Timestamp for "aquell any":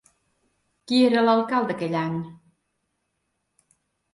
1.75-2.17